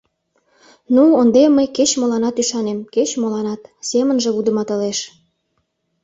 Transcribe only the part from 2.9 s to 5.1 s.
кеч-моланат,— семынже вудыматылеш.